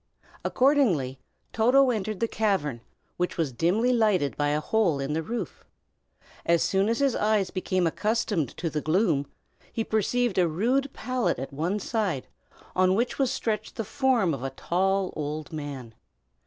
[0.43, 1.19] Accordingly
[1.53, 2.81] Toto entered the cavern,
[3.17, 5.63] which was dimly lighted by a hole in the roof.
[6.43, 9.27] As soon as his eyes became accustomed to the gloom,
[9.71, 12.27] he perceived a rude pallet at one side,
[12.75, 15.93] on which was stretched the form of a tall old man.